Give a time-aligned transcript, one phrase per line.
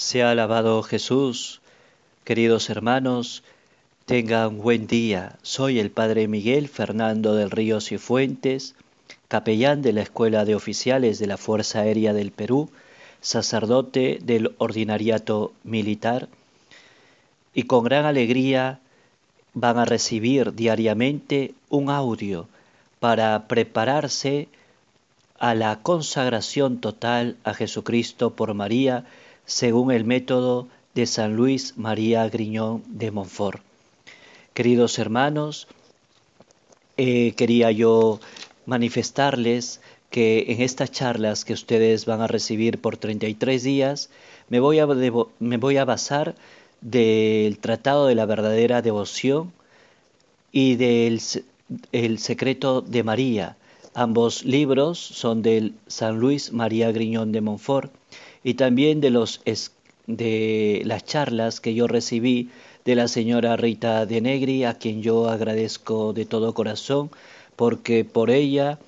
[0.00, 1.60] Sea alabado Jesús.
[2.24, 3.42] Queridos hermanos,
[4.06, 5.36] tengan buen día.
[5.42, 8.74] Soy el Padre Miguel Fernando del Río Cifuentes,
[9.28, 12.70] capellán de la Escuela de Oficiales de la Fuerza Aérea del Perú,
[13.20, 16.28] sacerdote del Ordinariato Militar,
[17.52, 18.80] y con gran alegría
[19.52, 22.48] van a recibir diariamente un audio
[23.00, 24.48] para prepararse
[25.38, 29.04] a la consagración total a Jesucristo por María
[29.50, 33.60] según el método de San Luis María Griñón de Montfort.
[34.54, 35.66] Queridos hermanos,
[36.96, 38.20] eh, quería yo
[38.64, 44.08] manifestarles que en estas charlas que ustedes van a recibir por 33 días,
[44.48, 46.36] me voy a, me voy a basar
[46.80, 49.52] del Tratado de la Verdadera Devoción
[50.52, 51.20] y del
[51.90, 53.56] el Secreto de María.
[53.94, 57.92] Ambos libros son del San Luis María Griñón de Montfort
[58.42, 59.42] y también de, los,
[60.06, 62.50] de las charlas que yo recibí
[62.84, 67.10] de la señora Rita de Negri, a quien yo agradezco de todo corazón,
[67.56, 68.78] porque por ella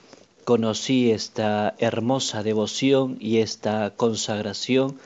[0.44, 4.98] conocí esta hermosa devoción y esta consagración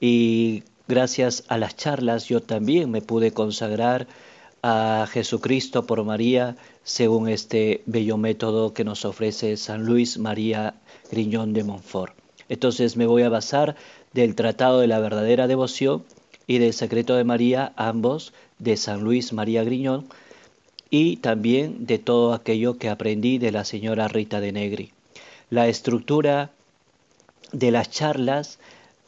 [0.00, 4.06] y gracias a las charlas yo también me pude consagrar
[4.62, 10.74] a Jesucristo por María según este bello método que nos ofrece San Luis María
[11.10, 12.19] Griñón de Montfort.
[12.50, 13.76] Entonces me voy a basar
[14.12, 16.04] del Tratado de la Verdadera Devoción
[16.48, 20.06] y del Secreto de María, ambos de San Luis María Griñón,
[20.90, 24.90] y también de todo aquello que aprendí de la señora Rita de Negri.
[25.48, 26.50] La estructura
[27.52, 28.58] de las charlas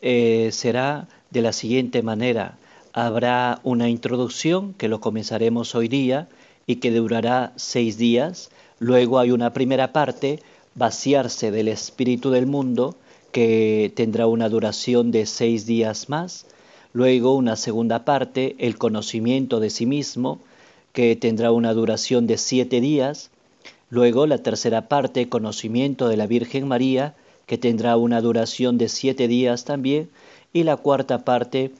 [0.02, 2.58] eh, será de la siguiente manera.
[2.92, 6.28] Habrá una introducción que lo comenzaremos hoy día
[6.66, 8.50] y que durará seis días.
[8.78, 10.40] Luego hay una primera parte,
[10.76, 12.94] vaciarse del espíritu del mundo,
[13.32, 16.46] que tendrá una duración de seis días más.
[16.92, 20.38] Luego una segunda parte, el conocimiento de sí mismo,
[20.92, 23.30] que tendrá una duración de siete días.
[23.88, 27.14] Luego la tercera parte, conocimiento de la Virgen María,
[27.46, 30.10] que tendrá una duración de siete días también.
[30.52, 31.72] Y la cuarta parte,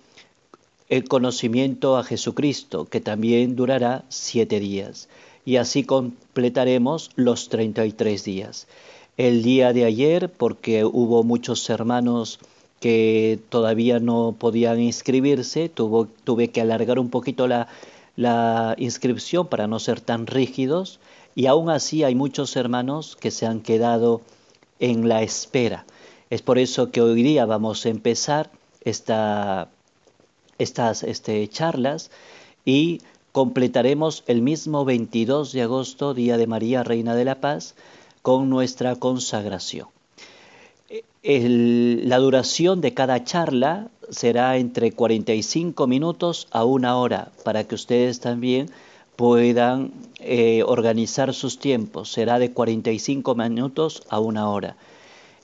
[0.88, 5.10] el conocimiento a Jesucristo, que también durará siete días.
[5.44, 8.66] Y así completaremos los treinta y tres días
[9.16, 12.38] el día de ayer porque hubo muchos hermanos
[12.80, 17.68] que todavía no podían inscribirse, tuve que alargar un poquito la,
[18.16, 20.98] la inscripción para no ser tan rígidos
[21.34, 24.20] y aún así hay muchos hermanos que se han quedado
[24.80, 25.86] en la espera.
[26.30, 28.50] Es por eso que hoy día vamos a empezar
[28.82, 29.68] esta,
[30.58, 32.10] estas este, charlas
[32.64, 33.00] y
[33.32, 37.74] completaremos el mismo 22 de agosto, Día de María, Reina de la Paz,
[38.22, 39.88] con nuestra consagración.
[41.22, 48.20] la duración de cada charla será entre 45 minutos a una hora para que ustedes
[48.20, 48.70] también
[49.16, 52.10] puedan eh, organizar sus tiempos.
[52.10, 54.76] Será de 45 minutos a una hora.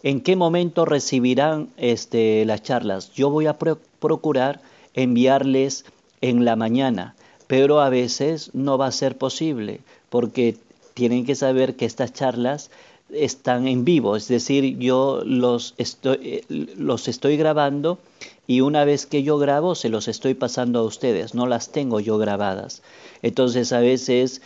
[0.03, 3.13] ¿En qué momento recibirán este, las charlas?
[3.13, 4.61] Yo voy a procurar
[4.95, 5.85] enviarles
[6.21, 7.15] en la mañana,
[7.47, 10.57] pero a veces no va a ser posible porque
[10.99, 12.73] tienen que saber que estas charlas
[13.09, 16.45] están en vivo, es decir, yo los estoy, eh,
[16.77, 18.01] los estoy grabando
[18.49, 22.01] y una vez que yo grabo se los estoy pasando a ustedes, no las tengo
[22.01, 22.83] yo grabadas.
[23.23, 24.43] Entonces a veces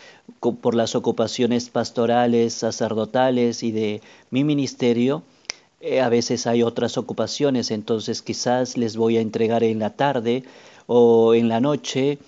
[0.61, 5.23] por las ocupaciones pastorales, sacerdotales y de mi ministerio,
[5.81, 10.45] eh, a veces hay otras ocupaciones, entonces quizás les voy a entregar en la tarde
[10.87, 12.19] o en la noche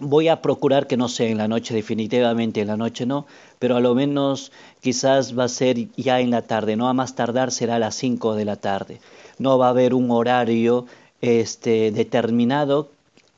[0.00, 3.26] Voy a procurar que no sea en la noche, definitivamente en la noche no,
[3.58, 7.16] pero a lo menos quizás va a ser ya en la tarde, no a más
[7.16, 9.00] tardar será a las 5 de la tarde.
[9.38, 10.86] No va a haber un horario
[11.20, 12.90] este, determinado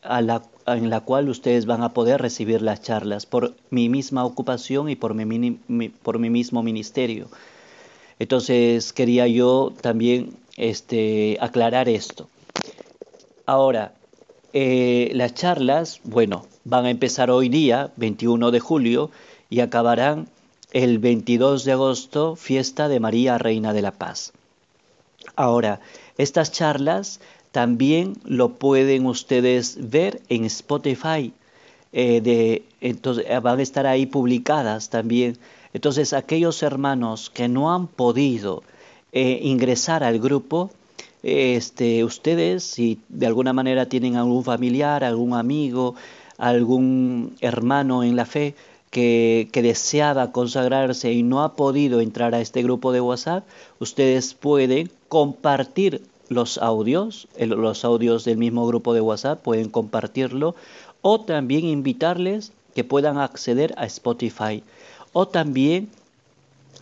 [0.03, 4.25] a la, en la cual ustedes van a poder recibir las charlas por mi misma
[4.25, 7.29] ocupación y por mi, por mi mismo ministerio.
[8.19, 12.29] Entonces quería yo también este, aclarar esto.
[13.47, 13.95] Ahora,
[14.53, 19.11] eh, las charlas, bueno, van a empezar hoy día, 21 de julio,
[19.49, 20.29] y acabarán
[20.73, 24.33] el 22 de agosto, fiesta de María Reina de la Paz.
[25.37, 25.81] Ahora,
[26.17, 27.21] estas charlas
[27.53, 31.33] también lo pueden ustedes ver en Spotify.
[31.93, 35.39] Eh, de, entonces, van a estar ahí publicadas también.
[35.73, 38.63] Entonces, aquellos hermanos que no han podido
[39.13, 40.71] eh, ingresar al grupo,
[41.23, 45.95] este, ustedes, si de alguna manera tienen algún familiar, algún amigo,
[46.39, 48.55] algún hermano en la fe
[48.91, 53.47] que, que, deseaba consagrarse y no ha podido entrar a este grupo de WhatsApp,
[53.79, 60.55] ustedes pueden compartir los audios, los audios del mismo grupo de WhatsApp, pueden compartirlo
[61.03, 64.63] o también invitarles que puedan acceder a Spotify
[65.13, 65.89] o también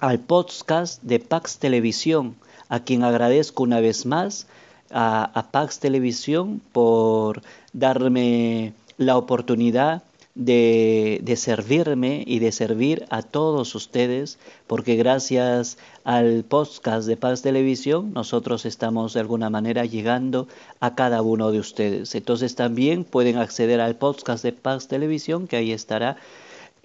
[0.00, 2.36] al podcast de Pax Televisión,
[2.68, 4.46] a quien agradezco una vez más
[4.90, 7.42] a, Pax Televisión por
[7.72, 10.02] darme la oportunidad
[10.34, 14.38] de, de, servirme y de servir a todos ustedes,
[14.68, 20.46] porque gracias al podcast de Paz Televisión nosotros estamos de alguna manera llegando
[20.78, 22.14] a cada uno de ustedes.
[22.14, 26.16] Entonces también pueden acceder al podcast de Paz Televisión, que ahí estará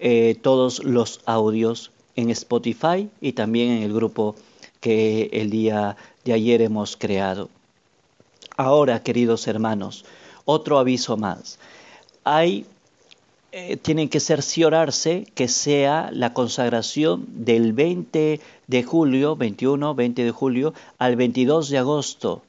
[0.00, 4.34] eh, todos los audios en Spotify y también en el grupo
[4.84, 5.96] que el día
[6.26, 7.48] de ayer hemos creado.
[8.58, 10.04] Ahora, queridos hermanos,
[10.44, 11.58] otro aviso más.
[12.22, 12.66] Hay
[13.52, 20.30] eh, tienen que cerciorarse que sea la consagración del 20 de julio, 21, 20 de
[20.32, 22.42] julio, al 22 de agosto,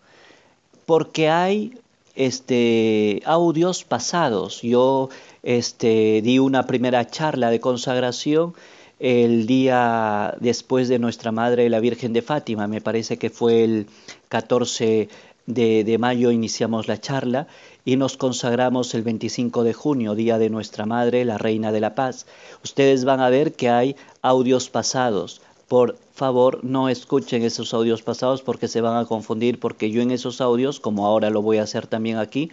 [0.85, 1.79] porque hay
[2.15, 4.61] este, audios pasados.
[4.61, 5.07] Yo
[5.41, 8.53] este, di una primera charla de consagración
[9.00, 13.88] el día después de nuestra Madre la Virgen de Fátima, me parece que fue el
[14.30, 15.09] 14
[15.45, 17.47] de, mayo iniciamos la charla
[17.83, 21.94] y nos consagramos el 25 de junio, día de nuestra Madre, la Reina de la
[21.94, 22.25] Paz.
[22.63, 25.42] Ustedes van a ver que hay audios pasados.
[25.68, 30.12] Por favor, no escuchen esos audios pasados porque se van a confundir, porque yo en
[30.12, 32.51] esos audios, como ahora lo voy a hacer también aquí,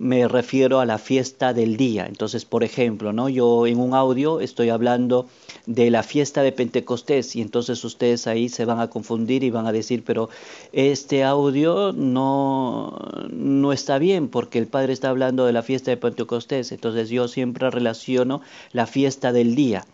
[0.00, 2.06] me refiero a la fiesta del día.
[2.06, 3.28] Entonces, por ejemplo, ¿no?
[3.28, 5.26] Yo en un audio estoy hablando
[5.66, 9.66] de la fiesta de Pentecostés y entonces ustedes ahí se van a confundir y van
[9.66, 10.30] a decir, pero
[10.72, 12.96] este audio no,
[13.30, 16.72] no está bien porque el Padre está hablando de la fiesta de Pentecostés.
[16.72, 18.40] Entonces yo siempre relaciono
[18.72, 19.84] la fiesta del día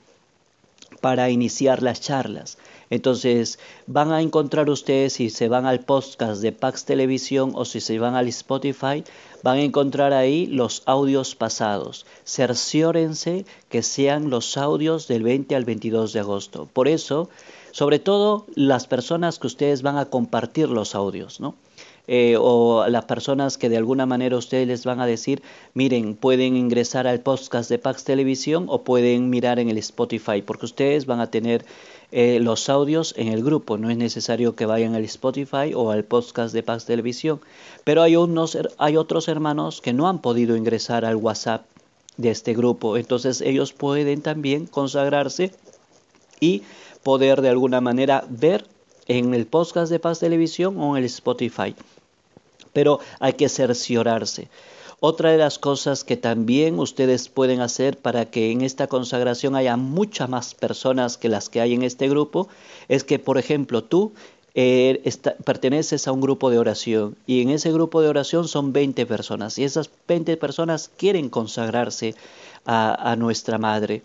[1.00, 2.58] para iniciar las charlas.
[2.90, 7.80] Entonces van a encontrar ustedes si se van al podcast de Pax Televisión o si
[7.80, 9.02] se van al Spotify,
[9.46, 12.04] van a encontrar ahí los audios pasados.
[12.24, 16.68] Cerciórense que sean los audios del 20 al 22 de agosto.
[16.72, 17.28] Por eso,
[17.70, 21.54] sobre todo las personas que ustedes van a compartir los audios, ¿no?
[22.08, 25.42] Eh, o las personas que de alguna manera ustedes les van a decir,
[25.74, 30.66] miren, pueden ingresar al podcast de Pax Televisión o pueden mirar en el Spotify, porque
[30.66, 31.64] ustedes van a tener
[32.12, 36.04] eh, los audios en el grupo, no es necesario que vayan al Spotify o al
[36.04, 37.40] podcast de Pax Televisión,
[37.82, 41.66] pero hay, unos, hay otros hermanos que no han podido ingresar al WhatsApp
[42.16, 45.50] de este grupo, entonces ellos pueden también consagrarse
[46.38, 46.62] y
[47.02, 48.64] poder de alguna manera ver
[49.08, 51.74] en el podcast de Paz Televisión o en el Spotify.
[52.76, 54.50] Pero hay que cerciorarse.
[55.00, 59.78] Otra de las cosas que también ustedes pueden hacer para que en esta consagración haya
[59.78, 62.48] muchas más personas que las que hay en este grupo
[62.88, 64.12] es que, por ejemplo, tú
[64.54, 65.02] eh,
[65.44, 69.58] perteneces a un grupo de oración y en ese grupo de oración son 20 personas
[69.58, 72.14] y esas 20 personas quieren consagrarse
[72.66, 74.02] a, nuestra Madre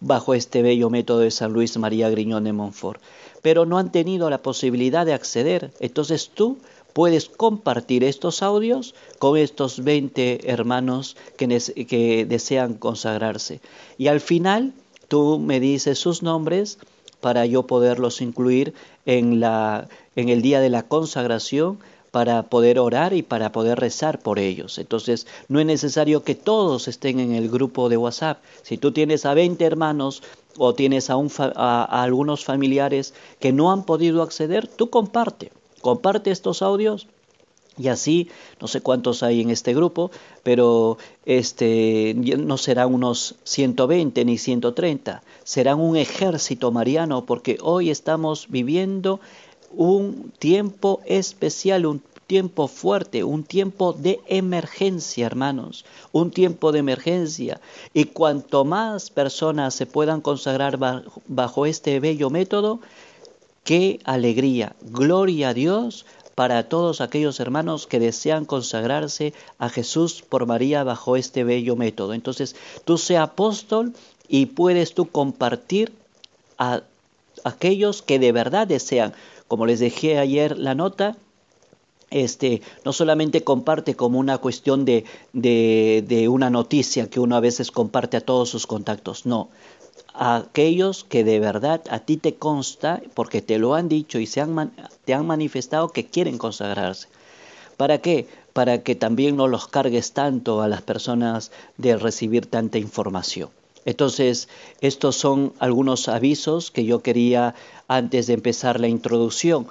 [0.00, 3.00] bajo este bello método de San Luis María Griñón de Montfort,
[3.40, 5.70] pero no han tenido la posibilidad de acceder.
[5.80, 6.58] Entonces tú
[7.00, 13.62] puedes compartir estos audios con estos 20 hermanos que, desean consagrarse.
[13.96, 14.74] Y al final
[15.08, 16.78] tú me dices sus nombres
[17.22, 18.74] para yo poderlos incluir
[19.06, 21.78] en, la, en el día de la consagración
[22.10, 24.76] para poder orar y para poder rezar por ellos.
[24.76, 28.42] Entonces, no es necesario que todos estén en el grupo de WhatsApp.
[28.60, 30.22] Si tú tienes a 20 hermanos
[30.58, 35.50] o tienes a algunos familiares que no han podido acceder, tú comparte.
[35.80, 37.06] Comparte estos audios
[37.78, 38.28] y así,
[38.60, 40.10] no sé cuántos hay en este grupo,
[40.42, 48.48] pero este no serán unos 120 ni 130, serán un ejército mariano porque hoy estamos
[48.50, 49.20] viviendo
[49.72, 57.60] un tiempo especial, un tiempo fuerte, un tiempo de emergencia, hermanos, un tiempo de emergencia.
[57.92, 60.78] Y cuanto más personas se puedan consagrar
[61.26, 62.78] bajo, este bello método,
[63.70, 70.44] Qué alegría, gloria a Dios para todos aquellos hermanos que desean consagrarse a Jesús por
[70.44, 72.12] María bajo este bello método.
[72.12, 73.92] Entonces, tú sé apóstol
[74.26, 75.92] y puedes tú compartir
[76.58, 76.82] a
[77.44, 79.14] aquellos que de verdad desean.
[79.46, 81.16] Como les dejé ayer la nota,
[82.10, 87.70] este, no solamente comparte como una cuestión de, de, una noticia que uno a veces
[87.70, 89.48] comparte a todos sus contactos, no,
[90.14, 94.40] aquellos que de verdad a ti te consta, porque te lo han dicho y se
[94.40, 94.72] han,
[95.04, 97.08] te han manifestado que quieren consagrarse.
[97.76, 98.26] ¿Para qué?
[98.52, 103.48] Para que también no los cargues tanto a las personas de recibir tanta información.
[103.84, 104.48] Entonces,
[104.80, 107.54] estos son algunos avisos que yo quería
[107.88, 109.66] antes de empezar la introducción.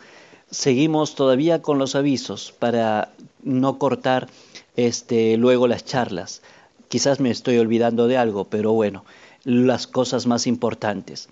[0.51, 3.11] Seguimos todavía con los avisos para
[3.43, 4.27] no cortar
[4.75, 6.41] este, luego las charlas.
[6.87, 9.05] Quizás me estoy olvidando de algo, pero bueno,
[9.43, 11.29] las cosas más importantes.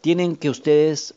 [0.00, 1.14] Tienen que ustedes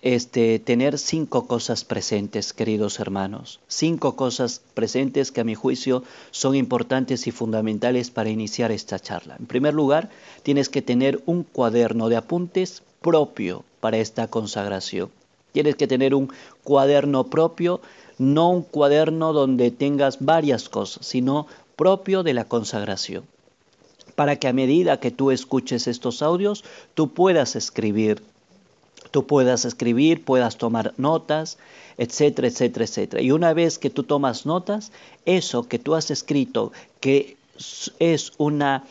[0.00, 3.60] este, tener cinco cosas presentes, queridos hermanos.
[3.68, 9.36] Cinco cosas presentes que a mi juicio son importantes y fundamentales para iniciar esta charla.
[9.38, 10.08] En primer lugar,
[10.42, 15.10] tienes que tener un cuaderno de apuntes propio para esta consagración.
[15.58, 16.30] Tienes que tener un
[16.62, 17.80] cuaderno propio,
[18.16, 23.24] no un cuaderno donde tengas varias cosas, sino propio de la consagración.
[24.14, 26.62] Para que a medida que tú escuches estos audios,
[26.94, 28.22] tú puedas escribir,
[29.10, 31.58] tú puedas escribir, puedas tomar notas,
[31.96, 33.20] etcétera, etcétera, etcétera.
[33.20, 34.92] Y una vez que tú tomas notas,
[35.24, 37.36] eso que tú has escrito, que
[37.98, 38.84] es una,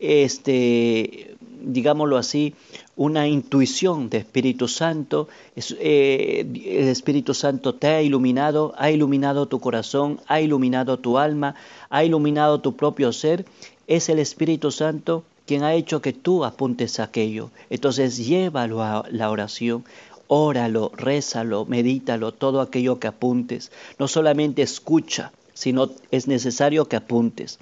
[0.00, 2.54] este, digámoslo así,
[2.96, 5.28] una intuición de Espíritu Santo.
[5.56, 11.54] Eh, el Espíritu Santo te ha iluminado, ha iluminado tu corazón, ha iluminado tu alma,
[11.90, 13.44] ha iluminado tu propio ser.
[13.86, 17.50] Es el Espíritu Santo quien ha hecho que tú apuntes aquello.
[17.70, 19.84] Entonces llévalo a la oración,
[20.26, 23.70] óralo, rézalo, medítalo, todo aquello que apuntes.
[23.98, 27.58] No solamente escucha, sino es necesario que apuntes.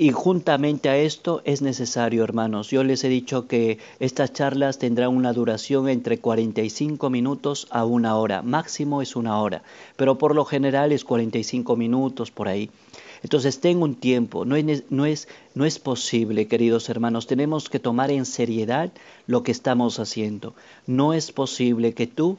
[0.00, 5.16] Y juntamente a esto es necesario, hermanos, yo les he dicho que estas charlas tendrán
[5.16, 9.64] una duración entre 45 minutos a una hora, máximo es una hora,
[9.96, 12.70] pero por lo general es 45 minutos por ahí.
[13.24, 18.92] Entonces ten un tiempo, no es posible, queridos hermanos, tenemos que tomar en seriedad
[19.26, 20.54] lo que estamos haciendo.
[20.86, 22.38] No es posible que tú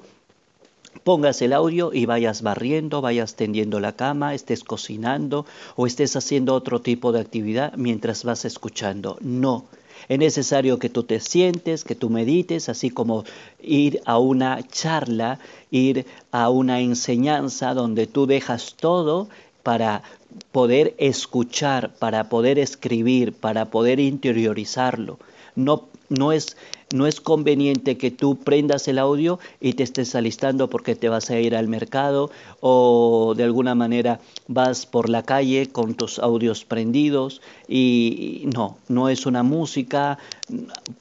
[1.09, 6.53] pongas el audio y vayas barriendo, vayas tendiendo la cama, estés cocinando o estés haciendo
[6.53, 9.17] otro tipo de actividad mientras vas escuchando.
[9.19, 9.65] No.
[10.07, 13.23] Es necesario que tú te sientes, que tú medites, así como
[13.59, 15.39] ir a una charla,
[15.71, 19.29] ir a una enseñanza donde tú dejas todo
[19.63, 20.03] para
[20.51, 25.17] poder escuchar, para poder escribir, para poder interiorizarlo.
[25.55, 26.57] No, no es
[26.91, 31.29] no es conveniente que tú prendas el audio y te estés alistando porque te vas
[31.29, 36.65] a ir al mercado o de alguna manera vas por la calle con tus audios
[36.65, 40.17] prendidos y no, no es una música.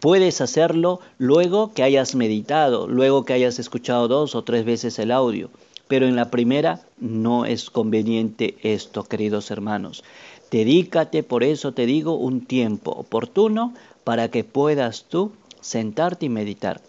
[0.01, 5.11] Puedes hacerlo luego que hayas meditado, luego que hayas escuchado dos o tres veces el
[5.11, 5.49] audio.
[5.89, 10.05] Pero en la primera no es conveniente esto, queridos hermanos.
[10.51, 13.75] Dedícate, por eso te digo, un tiempo oportuno
[14.09, 16.81] para que puedas tú sentarte y meditar.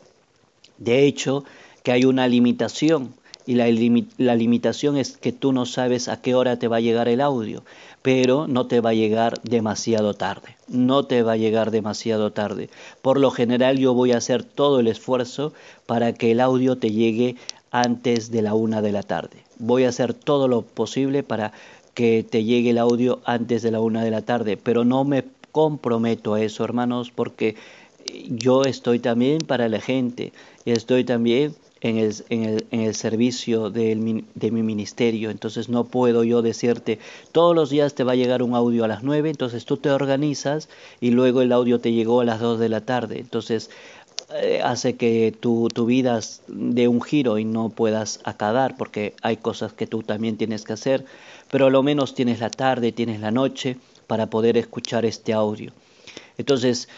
[0.78, 1.44] De hecho,
[1.84, 3.14] que hay una limitación
[3.46, 3.68] y la,
[4.36, 7.66] limitación es que tú no sabes a qué hora te va a llegar el audio,
[8.02, 12.70] pero no te va a llegar demasiado tarde, no te va a llegar demasiado tarde.
[13.02, 15.52] Por lo general yo voy a hacer todo el esfuerzo
[15.88, 17.36] para que el audio te llegue
[17.70, 19.44] antes de la una de la tarde.
[19.58, 21.52] Voy a hacer todo lo posible para
[21.94, 25.26] que te llegue el audio antes de la una de la tarde, pero no me
[25.60, 27.58] comprometo a eso, hermanos, porque
[28.30, 30.32] yo estoy también para la gente,
[30.64, 36.24] estoy también en el, en el, en el servicio de, mi ministerio, entonces no puedo
[36.24, 36.98] yo decirte,
[37.34, 39.92] todos los días te va a llegar un audio a las 9, entonces tú te
[39.92, 40.70] organizas
[41.02, 43.70] y luego el audio te llegó a las 2 de la tarde, entonces
[44.42, 49.74] eh, hace que tu vida dé un giro y no puedas acabar, porque hay cosas
[49.74, 51.04] que tú también tienes que hacer,
[51.52, 53.76] pero a lo menos tienes la tarde, tienes la noche
[54.10, 55.72] para poder escuchar este audio.
[56.40, 56.90] Entonces,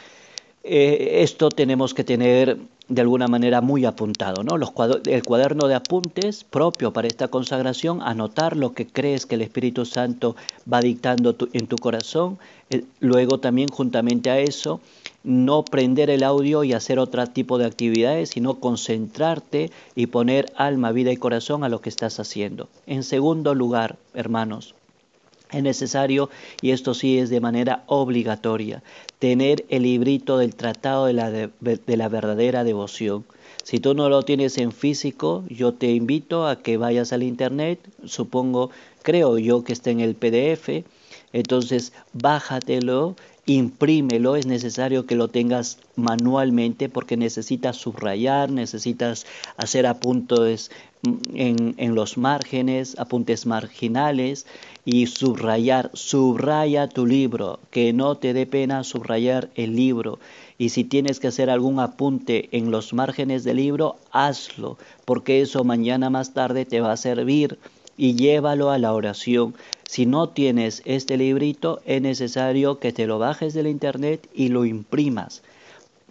[0.63, 4.57] eh, esto tenemos que tener de alguna manera muy apuntado, ¿no?
[4.57, 4.71] Los
[5.05, 9.85] el cuaderno de apuntes propio para esta consagración, anotar lo que crees que el Espíritu
[9.85, 10.37] Santo
[10.71, 12.37] va dictando en tu corazón,
[12.69, 14.79] eh, luego también juntamente a eso,
[15.23, 20.93] no prender el audio y hacer otro tipo de actividades, sino concentrarte y poner alma,
[20.93, 22.69] vida y corazón a lo que estás haciendo.
[22.87, 24.75] En segundo lugar, hermanos,
[25.51, 26.29] es necesario,
[26.61, 28.83] y esto sí es de manera obligatoria,
[29.19, 31.49] tener el librito del Tratado de la, de,
[31.97, 33.25] la Verdadera Devoción.
[33.63, 37.79] Si tú no lo tienes en físico, yo te invito a que vayas al Internet,
[38.05, 38.71] supongo,
[39.03, 40.83] creo yo que está en el PDF,
[41.33, 43.15] entonces bájatelo,
[43.45, 49.25] imprímelo, es necesario que lo tengas manualmente porque necesitas subrayar, necesitas
[49.57, 50.71] hacer apuntes
[51.33, 54.45] en, en los márgenes, apuntes marginales,
[54.85, 60.19] y subrayar, subraya tu libro, que no te dé pena subrayar el libro.
[60.57, 65.63] Y si tienes que hacer algún apunte en los márgenes del libro, hazlo, porque eso
[65.63, 67.59] mañana más tarde te va a servir
[67.97, 69.55] y llévalo a la oración.
[69.83, 74.65] Si no tienes este librito, es necesario que te lo bajes del internet y lo
[74.65, 75.43] imprimas.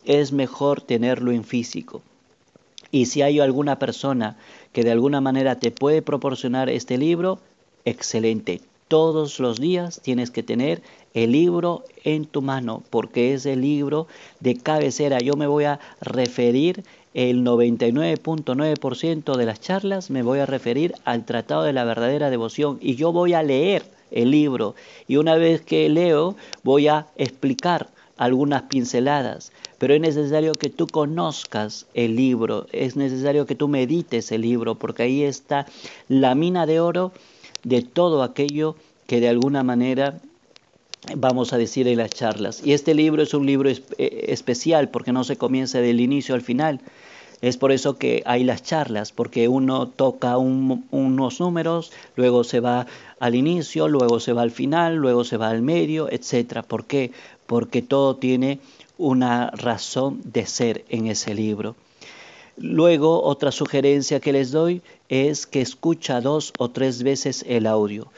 [0.04, 2.02] Es mejor tenerlo en físico.
[2.90, 4.36] Y si hay alguna persona
[4.72, 7.38] que de alguna manera te puede proporcionar este libro,
[7.84, 8.60] excelente.
[8.88, 10.82] Todos los días tienes que tener
[11.14, 14.08] el libro en tu mano porque es el libro
[14.40, 15.18] de cabecera.
[15.20, 16.82] Yo me voy a referir
[17.14, 22.78] el 99.9% de las charlas, me voy a referir al Tratado de la Verdadera Devoción.
[22.80, 24.74] Y yo voy a leer el libro.
[25.08, 30.86] Y una vez que leo voy a explicar algunas pinceladas, pero es necesario que tú
[30.86, 35.66] conozcas el libro, es necesario que tú medites el libro, porque ahí está
[36.08, 37.12] la mina de oro
[37.64, 38.76] de todo aquello
[39.06, 40.20] que de alguna manera
[41.16, 42.62] vamos a decir en las charlas.
[42.64, 43.76] Y este libro es un libro eh,
[44.28, 46.80] especial porque no se comienza del inicio al final,
[47.40, 52.86] es por eso que hay las charlas, porque uno toca unos números, luego se va
[53.18, 56.62] al inicio, luego se va al final, luego se va al medio, etc.
[56.66, 57.12] ¿Por qué?
[57.46, 58.60] Porque todo tiene
[58.98, 61.76] una razón de ser en ese libro.
[62.58, 68.08] Luego, otra sugerencia que les doy es que escucha dos o tres veces el audio.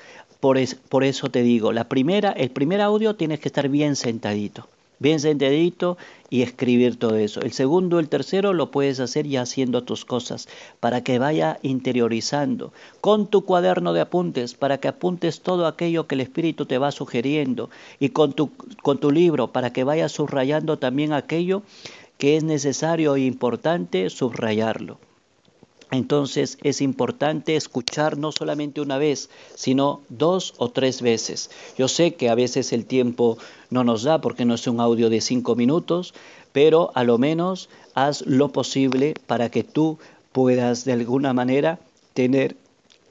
[0.42, 4.66] Por, eso te digo, la primera, el primer audio tienes que estar bien sentadito
[4.98, 5.98] bien sentadito
[6.30, 7.40] y escribir todo eso.
[7.40, 10.48] El segundo, el tercero lo puedes hacer ya haciendo tus cosas
[10.80, 16.14] para que vaya interiorizando con tu cuaderno de apuntes para que apuntes todo aquello que
[16.16, 17.70] el Espíritu te va sugiriendo
[18.00, 18.50] y con tu,
[18.82, 21.62] con tu libro para que vayas subrayando también aquello
[22.18, 24.98] que es necesario e importante subrayarlo.
[25.92, 31.50] Entonces es importante escuchar no solamente una vez, sino dos o tres veces.
[31.76, 33.36] Yo sé que a veces el tiempo
[33.68, 36.14] no nos da porque no es un audio de cinco minutos,
[36.52, 39.98] pero a lo menos haz lo posible para que tú
[40.32, 41.78] puedas de alguna manera
[42.14, 42.56] tener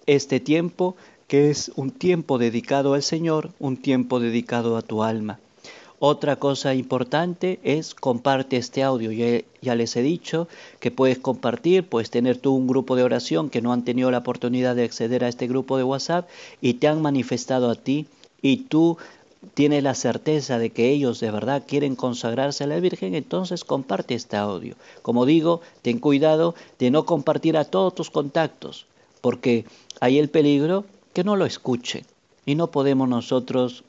[0.07, 0.95] este tiempo
[1.27, 5.39] que es un tiempo dedicado al Señor, un tiempo dedicado a tu alma.
[6.03, 9.11] Otra cosa importante es comparte este audio.
[9.61, 10.47] Ya, les he dicho
[10.79, 14.17] que puedes compartir, puedes tener tú un grupo de oración que no han tenido la
[14.17, 16.27] oportunidad de acceder a este grupo de WhatsApp
[16.59, 18.07] y te han manifestado a ti
[18.41, 18.97] y tú
[19.53, 24.15] tienes la certeza de que ellos de verdad quieren consagrarse a la Virgen, entonces comparte
[24.15, 24.73] este audio.
[25.03, 28.87] Como digo, ten cuidado de no compartir a todos tus contactos,
[29.21, 29.65] porque
[29.99, 30.83] hay el peligro
[31.13, 32.07] que no lo escuchen
[32.43, 33.83] y no podemos nosotros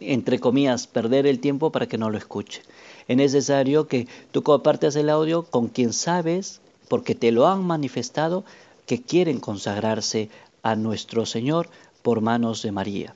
[0.00, 2.62] entre comillas, perder el tiempo para que no lo escuche.
[3.08, 8.44] Es necesario que tú compartas el audio con quien sabes, porque te lo han manifestado,
[8.86, 10.30] que quieren consagrarse
[10.62, 11.68] a nuestro Señor
[12.02, 13.14] por manos de María.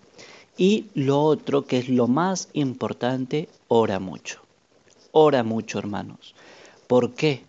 [0.56, 4.40] Y lo otro, que es lo más importante, ora mucho.
[5.10, 6.34] Ora mucho, hermanos.
[6.86, 7.42] ¿Por qué?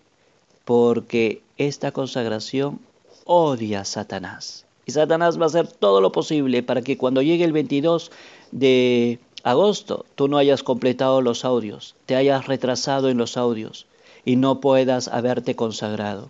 [0.64, 2.80] Porque esta consagración
[3.26, 4.66] odia a Satanás.
[4.86, 8.12] Y Satanás va a hacer todo lo posible para que cuando llegue el 22
[8.56, 13.86] de agosto tú no hayas completado los audios, te hayas retrasado en los audios
[14.24, 16.30] y no puedas haberte consagrado.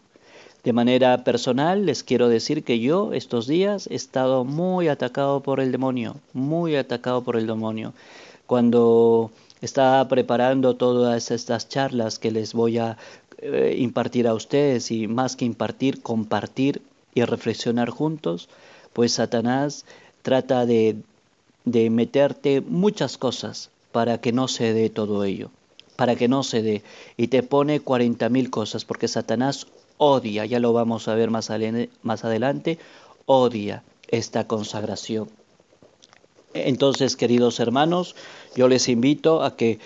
[0.64, 5.60] De manera personal les quiero decir que yo estos días he estado muy atacado por
[5.60, 7.94] el demonio, muy atacado por el demonio.
[8.48, 9.30] Cuando
[9.62, 12.98] estaba preparando todas estas charlas que les voy a
[13.38, 16.82] eh, impartir a ustedes y más que impartir, compartir
[17.14, 18.50] y reflexionar juntos,
[18.94, 19.86] pues Satanás
[20.24, 20.98] trata de
[21.66, 25.52] de meterte muchas cosas para que no se dé todo ello,
[25.96, 26.84] para que no se dé.
[27.18, 31.50] Y te pone cuarenta mil cosas, porque Satanás odia, ya lo vamos a ver más,
[32.04, 32.80] más adelante,
[33.26, 35.30] odia esta consagración.
[36.54, 38.16] Entonces, queridos hermanos,
[38.56, 39.80] yo les invito a que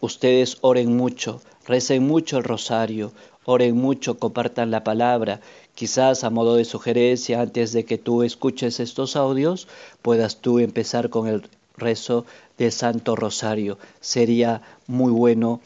[0.00, 3.12] ustedes oren mucho, recen mucho el rosario,
[3.44, 5.40] oren mucho, compartan la palabra.
[5.78, 9.68] Quizás a modo de sugerencia, antes de que tú escuches estos audios,
[10.02, 12.26] puedas tú empezar con el rezo
[12.58, 13.78] del Santo Rosario.
[14.00, 15.60] Sería muy bueno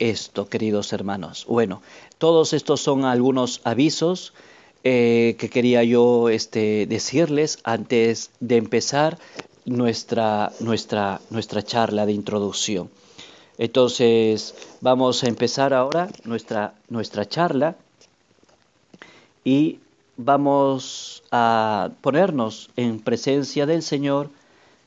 [0.00, 1.46] esto, queridos hermanos.
[1.48, 1.80] Bueno,
[2.18, 4.32] todos estos son algunos avisos
[4.82, 9.16] eh, que quería yo este, decirles antes de empezar
[9.64, 12.90] nuestra, nuestra, nuestra charla de introducción.
[13.58, 17.76] Entonces, vamos a empezar ahora nuestra, nuestra charla
[19.46, 19.78] y
[20.16, 24.28] vamos a ponernos en presencia del Señor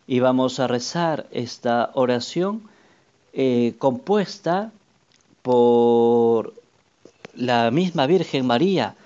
[0.06, 2.64] y vamos a rezar esta oración
[3.32, 4.74] eh, compuesta
[5.44, 6.54] por
[7.36, 8.98] la misma Virgen María,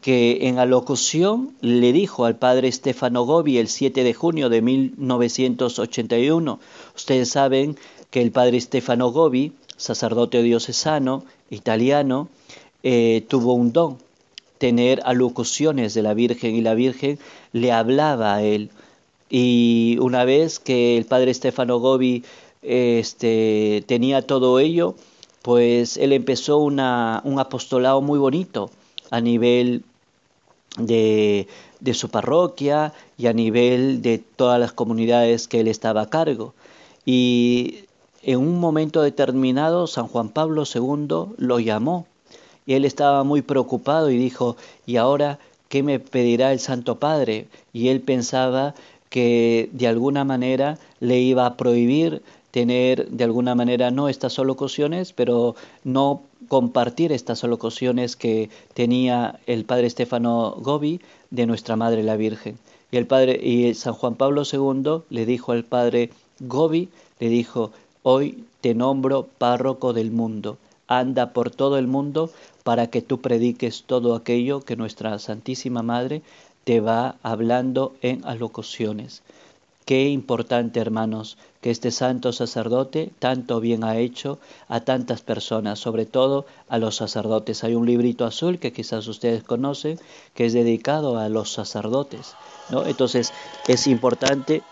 [0.00, 6.60] que en alocución le dijo al padre Stefano Gobi el 7 de junio de 1981.
[6.94, 7.76] Ustedes saben
[8.10, 12.28] que el padre Stefano Gobi, sacerdote diocesano italiano,
[12.84, 14.03] eh, tuvo un don,
[14.64, 17.18] tener alocuciones de la Virgen y la Virgen
[17.52, 18.70] le hablaba a él.
[19.28, 22.24] Y una vez que el padre Stefano Gobi
[22.62, 24.94] este, tenía todo ello,
[25.42, 28.70] pues él empezó una, un apostolado muy bonito
[29.10, 29.84] a nivel
[30.78, 31.46] de,
[31.80, 36.54] de su parroquia y a nivel de todas las comunidades que él estaba a cargo.
[37.04, 37.80] Y
[38.22, 42.06] en un momento determinado San Juan Pablo II lo llamó
[42.66, 47.46] y él estaba muy preocupado y dijo, ¿y ahora qué me pedirá el Santo Padre?
[47.72, 48.74] Y él pensaba
[49.10, 55.12] que de alguna manera le iba a prohibir tener de alguna manera no estas olocuciones,
[55.12, 61.00] pero no compartir estas olocuciones que tenía el padre Estefano Gobi
[61.30, 62.58] de nuestra Madre la Virgen.
[62.92, 67.72] Y el padre y San Juan Pablo II le dijo al padre Gobi, le dijo,
[68.04, 72.30] hoy te nombro párroco del mundo, anda por todo el mundo
[72.64, 76.22] para que tú prediques todo aquello que nuestra Santísima Madre
[76.64, 79.22] te va hablando en alocuciones.
[79.84, 86.06] Qué importante, hermanos, que este santo sacerdote tanto bien ha hecho a tantas personas, sobre
[86.06, 87.64] todo a los sacerdotes.
[87.64, 90.00] Hay un librito azul que quizás ustedes conocen,
[90.32, 92.34] que es dedicado a los sacerdotes.
[92.70, 92.86] ¿no?
[92.86, 93.34] Entonces
[93.68, 94.62] es importante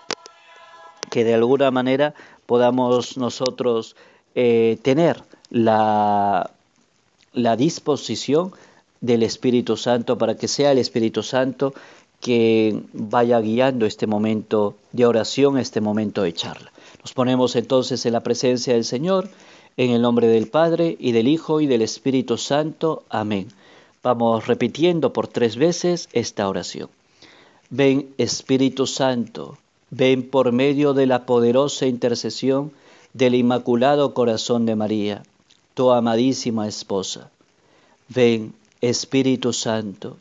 [1.10, 2.14] que de alguna manera
[2.46, 3.96] podamos nosotros
[4.34, 6.50] eh, tener la,
[7.32, 8.52] la disposición
[9.00, 11.74] del Espíritu Santo para que sea el Espíritu Santo
[12.20, 16.72] que vaya guiando este momento de oración, este momento de charla.
[17.00, 19.28] Nos ponemos entonces en la presencia del Señor,
[19.76, 23.02] en el nombre del Padre y del Hijo y del Espíritu Santo.
[23.08, 23.48] Amén.
[24.04, 26.88] Vamos repitiendo por tres veces esta oración.
[27.70, 29.58] Ven Espíritu Santo,
[29.90, 32.70] ven por medio de la poderosa intercesión
[33.14, 35.22] del Inmaculado Corazón de María,
[35.74, 37.30] tu amadísima esposa.
[38.08, 40.16] Ven Espíritu Santo,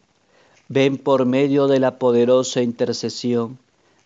[0.70, 3.58] ven por medio de la poderosa intercesión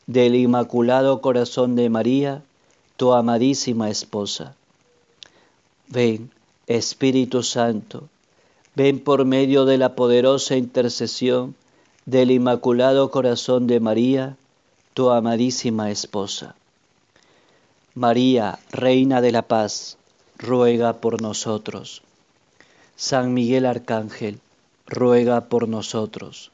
[0.08, 2.42] del Inmaculado Corazón de María,
[2.96, 4.56] tu amadísima esposa.
[5.88, 6.32] Ven,
[6.68, 8.10] Espíritu Santo,
[8.76, 11.56] ven por medio de la poderosa intercesión
[12.06, 14.38] del Inmaculado Corazón de María,
[14.94, 16.56] tu amadísima esposa.
[17.94, 19.98] María, Reina de la Paz,
[20.38, 22.02] ruega por nosotros.
[22.96, 24.40] San Miguel Arcángel,
[24.88, 26.52] ruega por nosotros.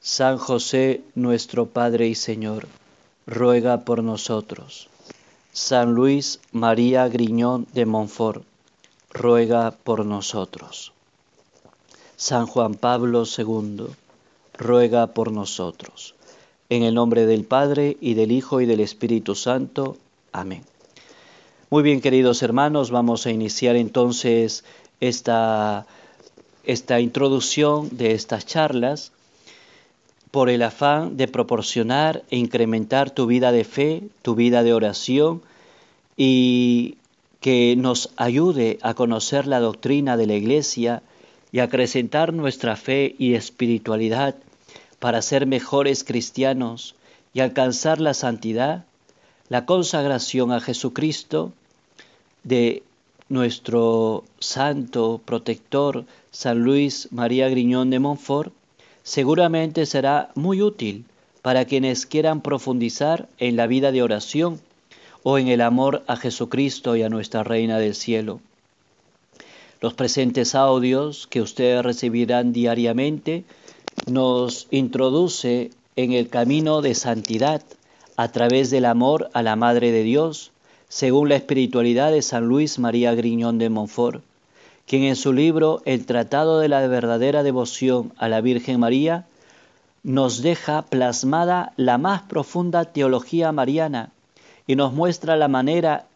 [0.00, 2.66] San José, nuestro Padre y Señor,
[3.26, 4.88] ruega por nosotros.
[5.52, 8.44] San Luis María Griñón de Montfort,
[9.10, 10.92] ruega por nosotros.
[12.16, 13.86] San Juan Pablo II,
[14.58, 16.14] ruega por nosotros.
[16.68, 19.96] En el nombre del Padre y del Hijo y del Espíritu Santo.
[20.32, 20.64] Amén.
[21.68, 24.62] Muy bien, queridos hermanos, vamos a iniciar entonces
[25.00, 25.84] esta,
[26.62, 29.10] esta introducción de estas charlas
[30.30, 35.42] por el afán de proporcionar e incrementar tu vida de fe, tu vida de oración
[36.16, 36.98] y
[37.40, 41.02] que nos ayude a conocer la doctrina de la Iglesia
[41.50, 44.36] y acrecentar nuestra fe y espiritualidad
[45.00, 46.94] para ser mejores cristianos
[47.34, 48.84] y alcanzar la santidad,
[49.48, 51.52] la consagración a Jesucristo
[52.42, 52.82] de
[53.28, 58.52] nuestro santo protector San Luis María Griñón de Montfort,
[59.02, 61.04] seguramente será muy útil
[61.42, 64.60] para quienes quieran profundizar en la vida de oración
[65.22, 68.40] o en el amor a Jesucristo y a nuestra Reina del Cielo.
[69.80, 73.44] Los presentes audios que ustedes recibirán diariamente
[74.06, 77.62] nos introduce en el camino de santidad
[78.16, 80.52] a través del amor a la Madre de Dios,
[80.88, 84.22] según la espiritualidad de San Luis María Griñón de Montfort
[84.86, 89.26] quien en su libro El Tratado de la verdadera devoción a la Virgen María
[90.04, 94.10] nos deja plasmada la más profunda teología mariana
[94.68, 96.06] y nos muestra la manera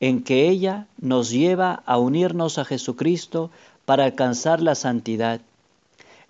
[0.00, 3.50] en que ella nos lleva a unirnos a Jesucristo
[3.86, 5.40] para alcanzar la santidad.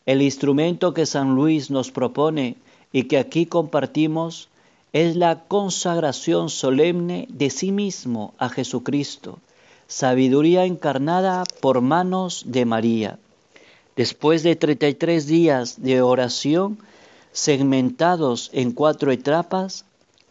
[0.07, 2.57] El instrumento que San Luis nos propone
[2.93, 4.49] y que aquí compartimos
[4.93, 9.39] es la consagración solemne de sí mismo a Jesucristo
[9.91, 13.19] sabiduría encarnada por manos de María.
[13.97, 16.79] Después de 33 días de oración,
[17.33, 19.85] segmentados en cuatro etapas,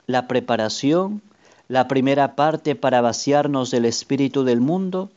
[0.08, 1.22] la preparación,
[1.68, 5.10] la primera parte para vaciarnos del espíritu del mundo,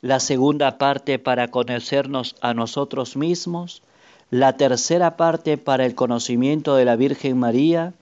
[0.00, 3.82] la segunda parte para conocernos a nosotros mismos,
[4.30, 7.94] la tercera parte para el conocimiento de la Virgen María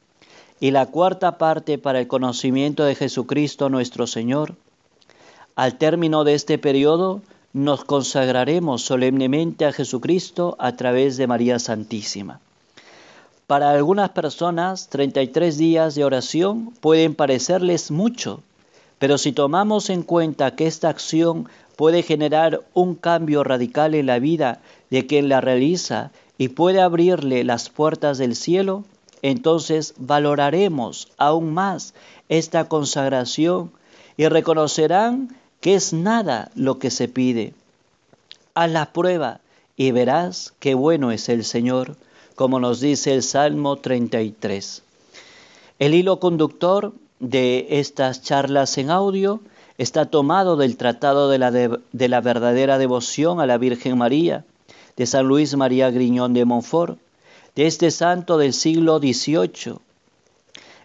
[0.61, 4.55] y la cuarta parte para el conocimiento de Jesucristo nuestro Señor,
[5.55, 12.41] al término de este periodo nos consagraremos solemnemente a Jesucristo a través de María Santísima.
[13.47, 18.43] Para algunas personas, 33 días de oración pueden parecerles mucho,
[18.99, 24.19] pero si tomamos en cuenta que esta acción puede generar un cambio radical en la
[24.19, 28.85] vida de quien la realiza y puede abrirle las puertas del cielo,
[29.27, 31.95] entonces valoraremos aún más
[32.29, 33.73] esta consagración
[34.17, 37.53] y reconocerán que es nada lo que se pide.
[38.55, 39.41] Haz la prueba
[39.77, 41.97] y verás qué bueno es el Señor,
[42.37, 44.85] como nos dice el Salmo 33.
[45.81, 49.41] El hilo conductor de estas charlas en audio
[49.77, 54.45] está tomado del Tratado de la, de, la Verdadera Devoción a la Virgen María,
[54.97, 56.99] de San Luis María Griñón de Montfort,
[57.57, 59.79] de este santo del siglo XVIII.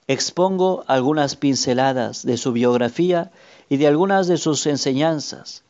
[0.08, 3.32] Expongo algunas pinceladas de su biografía
[3.70, 5.64] y de algunas de sus enseñanzas.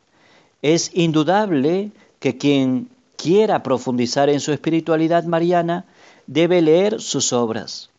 [0.62, 5.86] Es indudable que quien quiera profundizar en su espiritualidad mariana
[6.28, 7.90] debe leer sus obras.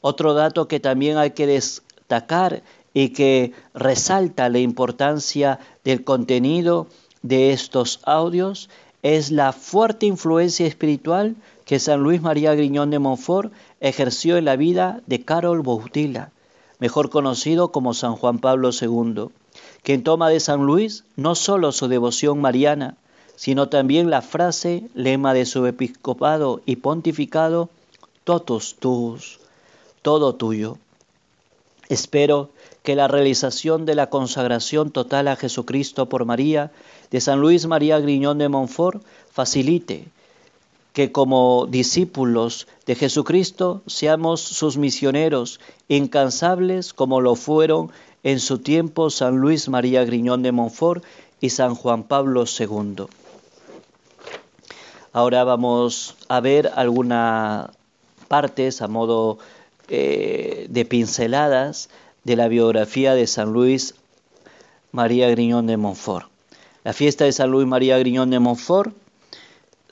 [0.00, 6.88] Otro dato que también hay que destacar y que resalta la importancia del contenido
[7.22, 8.68] de estos audios
[9.02, 11.36] es la fuerte influencia espiritual
[11.72, 16.30] que San Luis María Griñón de Montfort ejerció en la vida de Carol Boutila,
[16.78, 19.28] mejor conocido como San Juan Pablo II,
[19.82, 22.98] quien toma de San Luis no solo su devoción mariana,
[23.36, 27.70] sino también la frase, lema de su episcopado y pontificado,
[28.24, 29.40] totus tuus,
[30.02, 30.76] todo tuyo.
[31.88, 32.50] Espero
[32.82, 36.70] que la realización de la consagración total a Jesucristo por María
[37.10, 40.08] de San Luis María Griñón de Montfort facilite
[40.92, 47.90] que como discípulos de Jesucristo seamos sus misioneros incansables como lo fueron
[48.22, 51.02] en su tiempo San Luis María Griñón de Montfort
[51.40, 53.06] y San Juan Pablo II.
[55.12, 57.70] Ahora vamos a ver algunas
[58.28, 59.38] partes a modo
[59.88, 61.90] eh, de pinceladas
[62.24, 63.94] de la biografía de San Luis
[64.92, 66.28] María Griñón de Montfort.
[66.84, 68.94] La fiesta de San Luis María Griñón de Montfort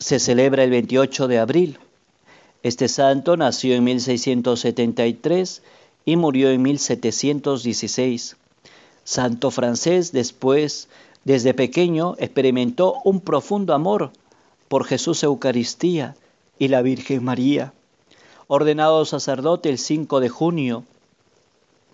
[0.00, 1.78] se celebra el 28 de abril.
[2.62, 5.62] Este santo nació en 1673
[6.06, 8.36] y murió en 1716.
[9.04, 10.88] Santo francés después,
[11.24, 14.10] desde pequeño, experimentó un profundo amor
[14.68, 16.16] por Jesús Eucaristía
[16.58, 17.74] y la Virgen María.
[18.46, 20.84] Ordenado sacerdote el 5 de junio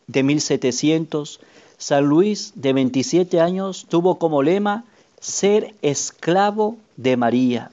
[0.06, 1.40] de 1700,
[1.76, 4.84] San Luis, de 27 años, tuvo como lema
[5.20, 7.72] ser esclavo de María.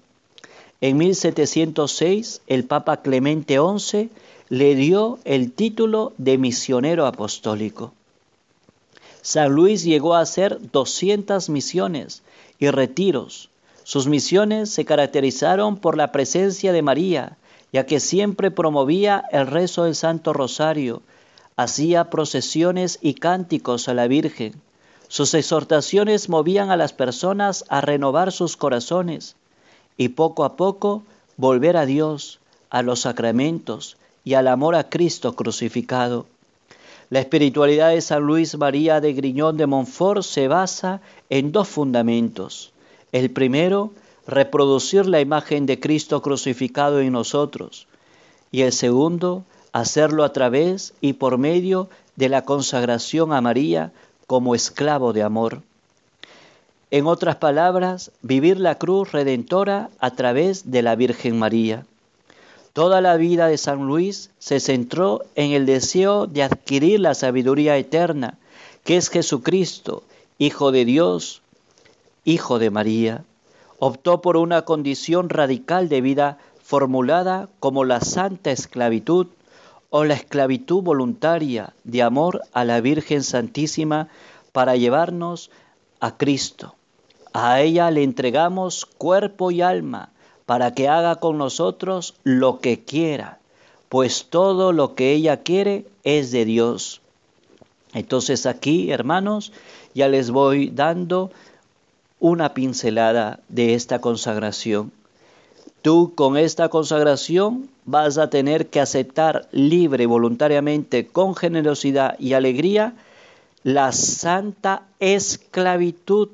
[0.83, 4.09] En 1706, el Papa Clemente XI
[4.49, 7.93] le dio el título de misionero apostólico.
[9.21, 12.21] San Luis llegó a hacer 200 misiones
[12.59, 13.49] y retiros.
[13.85, 17.37] Sus misiones se caracterizaron por la presencia de María,
[17.71, 21.01] ya que siempre promovía el rezo del Santo Rosario,
[21.55, 24.61] hacía procesiones y cánticos a la Virgen.
[25.07, 29.37] Sus exhortaciones movían a las personas a renovar sus corazones
[29.97, 31.03] y poco a poco
[31.37, 36.25] volver a Dios, a los sacramentos y al amor a Cristo crucificado.
[37.09, 42.71] La espiritualidad de San Luis María de Griñón de Montfort se basa en dos fundamentos.
[43.11, 43.91] El primero,
[44.25, 47.87] reproducir la imagen de Cristo crucificado en nosotros.
[48.51, 53.91] Y el segundo, hacerlo a través y por medio de la consagración a María
[54.25, 55.61] como esclavo de amor.
[56.93, 61.87] En otras palabras, vivir la cruz redentora a través de la Virgen María.
[62.71, 67.77] Toda la vida de San Luis se centró en el deseo de adquirir la sabiduría
[67.77, 68.37] eterna,
[68.83, 70.03] que es Jesucristo,
[70.37, 71.41] Hijo de Dios,
[72.25, 73.23] Hijo de María.
[73.79, 79.25] Optó por una condición radical de vida formulada como la santa esclavitud
[79.89, 84.09] o la esclavitud voluntaria de amor a la Virgen Santísima
[84.51, 85.49] para llevarnos
[85.99, 86.75] a Cristo.
[87.33, 90.09] A ella le entregamos cuerpo y alma
[90.45, 93.39] para que haga con nosotros lo que quiera,
[93.89, 97.01] pues todo lo que ella quiere es de Dios.
[97.93, 99.51] Entonces aquí, hermanos,
[99.95, 101.31] ya les voy dando
[102.19, 104.91] una pincelada de esta consagración.
[105.81, 112.93] Tú con esta consagración vas a tener que aceptar libre, voluntariamente, con generosidad y alegría,
[113.63, 116.29] la santa esclavitud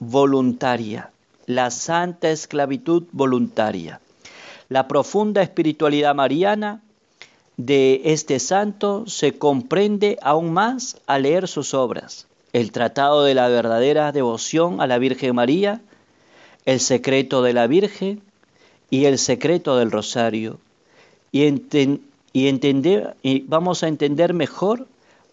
[0.00, 1.10] voluntaria,
[1.46, 4.00] la santa esclavitud voluntaria.
[4.68, 6.82] La profunda espiritualidad mariana
[7.56, 12.26] de este santo se comprende aún más al leer sus obras.
[12.52, 15.80] El Tratado de la verdadera devoción a la Virgen María,
[16.64, 18.22] el secreto de la Virgen
[18.90, 20.58] y el secreto del rosario.
[21.32, 21.50] Y,
[23.46, 24.86] vamos a entender mejor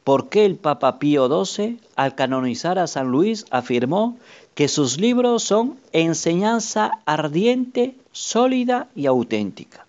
[0.04, 4.18] por qué el Papa Pío XII, al canonizar a San Luis, afirmó
[4.56, 9.86] que sus libros son enseñanza ardiente, sólida y auténtica.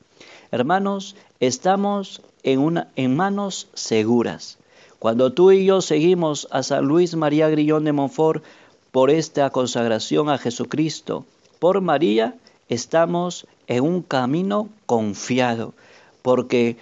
[0.50, 4.58] Hermanos, estamos en, una, en manos seguras.
[4.98, 8.42] Cuando tú y yo seguimos a San Luis María Grillón de Montfort
[8.90, 11.24] por esta consagración a Jesucristo,
[11.60, 12.34] por María,
[12.68, 15.74] estamos en un camino confiado,
[16.22, 16.76] porque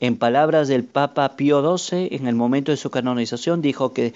[0.00, 4.14] en palabras del Papa Pío XII, en el momento de su canonización, dijo que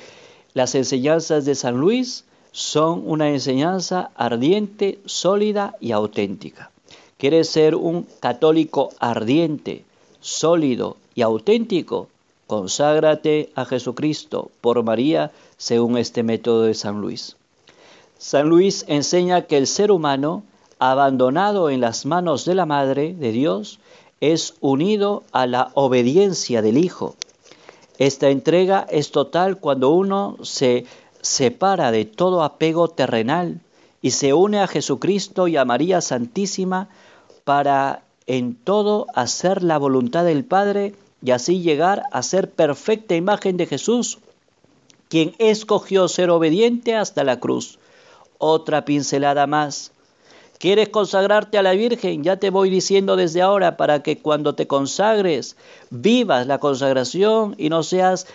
[0.52, 6.70] las enseñanzas de San Luis son una enseñanza ardiente, sólida y auténtica.
[7.18, 9.84] ¿Quieres ser un católico ardiente,
[10.20, 12.06] sólido y auténtico?
[12.46, 17.36] Conságrate a Jesucristo por María según este método de San Luis.
[18.18, 20.44] San Luis enseña que el ser humano,
[20.78, 23.80] abandonado en las manos de la Madre de Dios,
[24.20, 27.16] es unido a la obediencia del Hijo.
[27.98, 30.84] Esta entrega es total cuando uno se
[31.24, 33.60] separa de todo apego terrenal
[34.02, 36.88] y se une a Jesucristo y a María Santísima
[37.44, 43.56] para en todo hacer la voluntad del Padre y así llegar a ser perfecta imagen
[43.56, 44.18] de Jesús,
[45.08, 47.78] quien escogió ser obediente hasta la cruz.
[48.36, 49.92] Otra pincelada más.
[50.58, 52.22] ¿Quieres consagrarte a la Virgen?
[52.22, 55.56] Ya te voy diciendo desde ahora para que cuando te consagres
[55.88, 58.26] vivas la consagración y no seas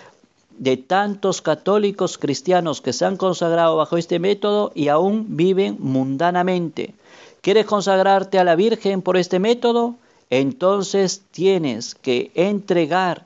[0.59, 6.93] de tantos católicos cristianos que se han consagrado bajo este método y aún viven mundanamente.
[7.41, 9.95] ¿Quieres consagrarte a la Virgen por este método?
[10.29, 13.25] Entonces tienes que entregar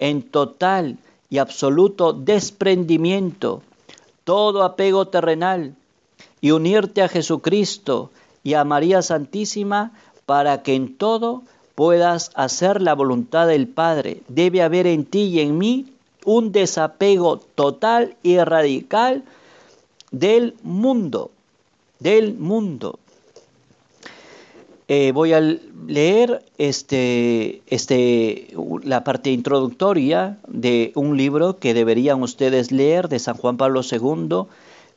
[0.00, 0.98] en total
[1.30, 3.62] y absoluto desprendimiento
[4.24, 5.74] todo apego terrenal
[6.40, 8.10] y unirte a Jesucristo
[8.42, 9.92] y a María Santísima
[10.26, 11.42] para que en todo
[11.74, 14.22] puedas hacer la voluntad del Padre.
[14.28, 15.91] Debe haber en ti y en mí
[16.24, 19.24] un desapego total y radical
[20.10, 21.30] del mundo,
[21.98, 22.98] del mundo.
[24.88, 28.48] Eh, voy a leer este, este,
[28.82, 34.42] la parte introductoria de un libro que deberían ustedes leer de San Juan Pablo II,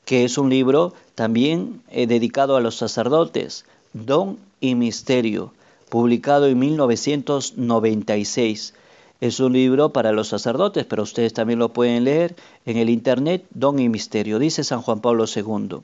[0.03, 5.53] que es un libro también eh, dedicado a los sacerdotes, Don y Misterio,
[5.89, 8.73] publicado en 1996.
[9.21, 13.45] Es un libro para los sacerdotes, pero ustedes también lo pueden leer en el Internet,
[13.51, 15.77] Don y Misterio, dice San Juan Pablo II.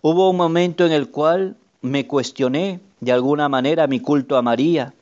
[0.00, 4.94] Hubo un momento en el cual me cuestioné de alguna manera mi culto a María,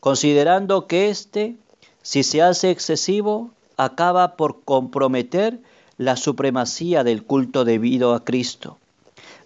[0.00, 1.56] considerando que éste,
[2.02, 5.60] si se hace excesivo, acaba por comprometer
[5.98, 8.76] la supremacía del culto debido a Cristo.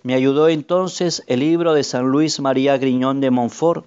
[0.03, 3.85] Me ayudó entonces el libro de San Luis María Griñón de Montfort,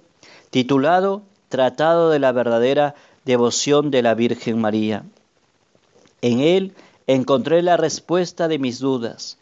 [0.50, 2.94] titulado Tratado de la verdadera
[3.26, 5.04] devoción de la Virgen María.
[6.22, 6.72] En él
[7.06, 9.36] encontré la respuesta de mis dudas.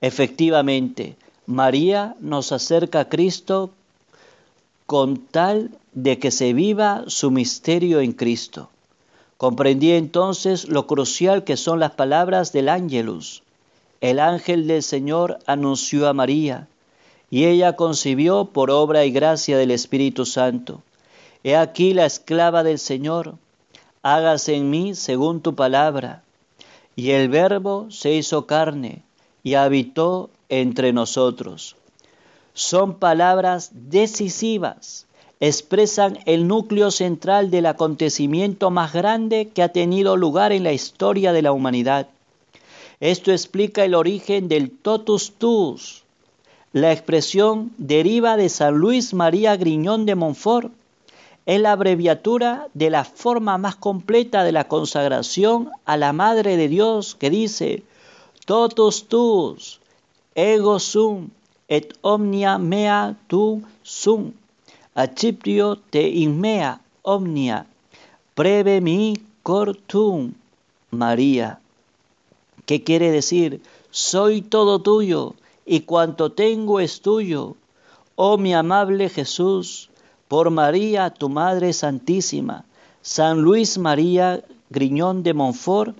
[0.00, 3.70] Efectivamente, María nos acerca a Cristo
[4.86, 8.70] con tal de que se viva su misterio en Cristo.
[9.36, 13.42] Comprendí entonces lo crucial que son las palabras del ángelus.
[14.00, 16.66] El ángel del Señor anunció a María,
[17.30, 20.82] y ella concibió por obra y gracia del Espíritu Santo.
[21.44, 23.34] He aquí la esclava del Señor,
[24.02, 26.22] hágase en mí según tu palabra.
[26.94, 29.02] Y el Verbo se hizo carne
[29.42, 31.76] y habitó entre nosotros.
[32.54, 35.06] Son palabras decisivas,
[35.40, 41.32] expresan el núcleo central del acontecimiento más grande que ha tenido lugar en la historia
[41.32, 42.08] de la humanidad.
[43.00, 46.04] Esto explica el origen del totus tuus.
[46.72, 50.72] La expresión deriva de San Luis María Griñón de Montfort,
[51.46, 56.68] es la abreviatura de la forma más completa de la consagración a la Madre de
[56.68, 57.82] Dios que dice,
[58.46, 59.80] totus tus,
[60.34, 61.30] ego sum,
[61.68, 64.32] et omnia mea tu sum,
[64.94, 67.66] achiptio te inmea omnia,
[68.34, 70.34] preve mi cortum,
[70.90, 71.58] María.
[72.66, 73.60] ¿Qué quiere decir?
[73.90, 75.34] Soy todo tuyo
[75.66, 77.56] y cuanto tengo es tuyo.
[78.14, 79.90] Oh mi amable Jesús,
[80.32, 82.64] por María, tu Madre Santísima,
[83.02, 85.94] San Luis María Griñón de Montfort,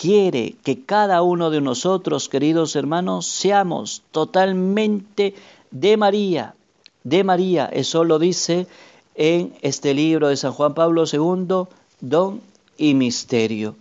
[0.00, 5.34] quiere que cada uno de nosotros, queridos hermanos, seamos totalmente
[5.72, 6.54] de María,
[7.02, 7.66] de María.
[7.66, 8.68] Eso lo dice
[9.16, 11.66] en este libro de San Juan Pablo II,
[12.00, 12.42] Don
[12.78, 13.74] y Misterio.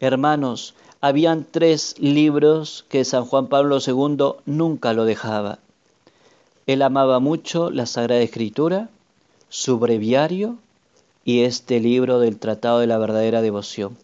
[0.00, 5.60] Hermanos, habían tres libros que San Juan Pablo II nunca lo dejaba.
[6.66, 8.88] Él amaba mucho la Sagrada Escritura,
[9.54, 10.56] su breviario
[11.24, 13.96] y este libro del Tratado de la Verdadera Devoción.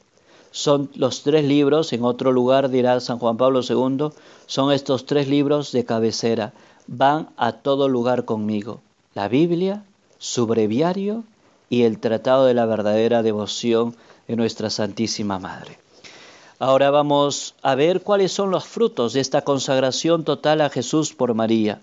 [0.53, 4.11] son los tres libros, en otro lugar dirá San Juan Pablo II,
[4.46, 6.53] son estos tres libros de cabecera,
[6.86, 8.80] van a todo lugar conmigo.
[9.14, 9.82] La Biblia,
[10.20, 11.24] su breviario
[11.68, 13.96] y el Tratado de la verdadera devoción
[14.28, 15.80] de nuestra Santísima Madre.
[16.61, 21.34] Ahora vamos a ver cuáles son los frutos de esta consagración total a Jesús por
[21.34, 21.80] María.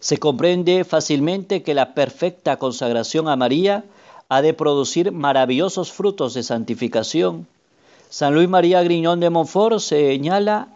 [0.00, 3.84] Se comprende fácilmente que la perfecta consagración a María
[4.28, 7.46] ha de producir maravillosos frutos de santificación.
[8.10, 10.68] San Luis María Griñón de Montfort señala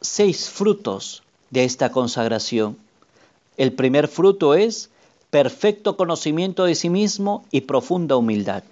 [0.00, 2.76] seis frutos de esta consagración.
[3.56, 4.90] El primer fruto es
[5.30, 8.64] perfecto conocimiento de sí mismo y profunda humildad.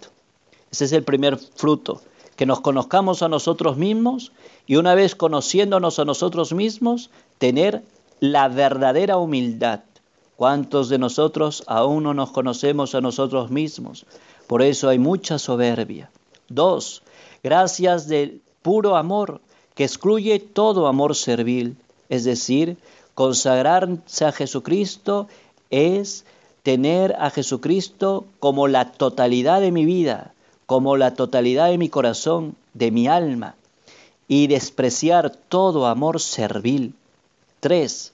[0.70, 2.03] Ese es el primer fruto
[2.37, 4.33] que nos conozcamos a nosotros mismos
[4.66, 7.83] y una vez conociéndonos a nosotros mismos, tener
[8.21, 9.81] la verdadera humildad.
[10.37, 14.07] ¿Cuántos de nosotros aún no nos conocemos a nosotros mismos?
[14.47, 16.11] Por eso hay mucha soberbia.
[16.49, 17.03] Dos,
[17.43, 19.41] gracias del puro amor
[19.75, 21.77] que excluye todo amor servil,
[22.09, 22.77] es decir,
[23.14, 25.29] consagrarse a Jesucristo
[25.71, 26.25] es
[26.62, 30.35] tener a Jesucristo como la totalidad de mi vida,
[30.66, 33.55] como la totalidad de mi corazón, de mi alma,
[34.29, 36.95] y despreciar todo amor servil.
[37.61, 38.13] 3.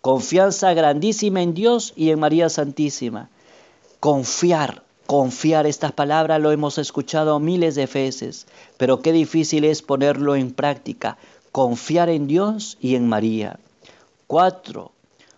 [0.00, 3.28] Confianza grandísima en Dios y en María Santísima.
[3.98, 10.36] Confiar, confiar, estas palabras lo hemos escuchado miles de veces, pero qué difícil es ponerlo
[10.36, 11.18] en práctica.
[11.50, 13.58] Confiar en Dios y en María.
[14.26, 14.92] 4.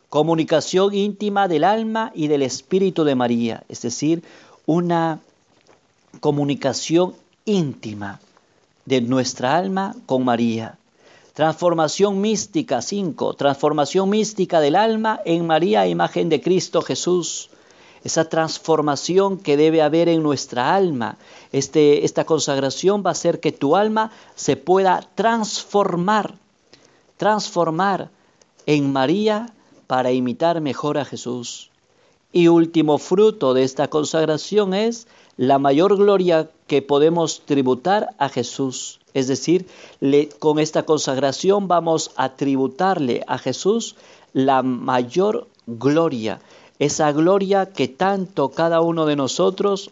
[0.08, 4.22] Comunicación íntima del alma y del espíritu de María, es decir,
[4.66, 5.20] una
[6.20, 8.20] comunicación íntima
[8.84, 10.78] de nuestra alma con María.
[11.38, 13.34] Transformación mística 5.
[13.34, 17.50] Transformación mística del alma en María, imagen de Cristo Jesús.
[18.02, 21.16] Esa transformación que debe haber en nuestra alma.
[21.52, 26.34] Este, esta consagración va a hacer que tu alma se pueda transformar,
[27.16, 28.10] transformar
[28.66, 29.54] en María
[29.86, 31.70] para imitar mejor a Jesús.
[32.32, 38.98] Y último fruto de esta consagración es la mayor gloria que podemos tributar a Jesús.
[39.18, 39.66] Es decir,
[40.38, 43.96] con esta consagración vamos a tributarle a Jesús
[44.32, 46.40] la mayor gloria,
[46.78, 49.90] esa gloria que tanto cada uno de nosotros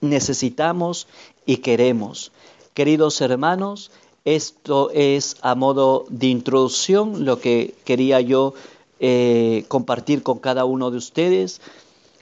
[0.00, 1.06] necesitamos
[1.44, 2.32] y queremos.
[2.74, 3.90] Queridos hermanos,
[4.24, 8.54] esto es a modo de introducción lo que quería yo
[8.98, 11.60] eh, compartir con cada uno de ustedes.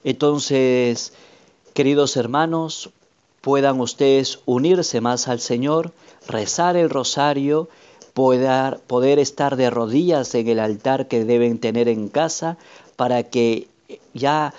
[0.03, 1.13] Entonces,
[1.75, 2.91] Queridos hermanos,
[3.41, 5.93] puedan ustedes unirse más al Señor,
[6.27, 7.69] rezar el rosario,
[8.13, 12.59] poder, estar de rodillas en el altar que deben tener en casa
[12.97, 13.69] para que
[14.13, 14.53] ya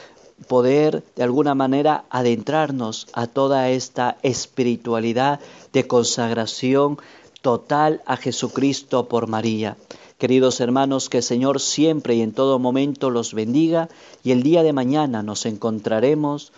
[0.47, 5.39] poder de alguna manera adentrarnos a toda esta espiritualidad
[5.73, 6.97] de consagración
[7.41, 9.77] total a Jesucristo por María.
[10.17, 13.89] Queridos hermanos, que el Señor siempre y en todo momento los bendiga
[14.23, 16.51] y el día de mañana nos encontraremos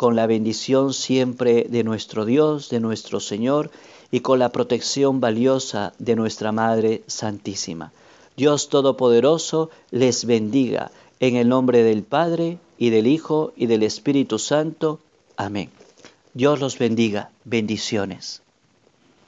[0.00, 3.70] con la bendición siempre de nuestro Dios, de nuestro Señor,
[4.10, 7.92] y con la protección valiosa de nuestra Madre Santísima.
[8.34, 10.90] Dios Todopoderoso les bendiga
[11.20, 15.00] en el nombre del Padre, y del Hijo, y del Espíritu Santo.
[15.36, 15.68] Amén.
[16.32, 17.28] Dios los bendiga.
[17.44, 18.40] Bendiciones.